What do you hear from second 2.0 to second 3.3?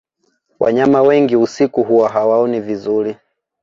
hawaoni vizuri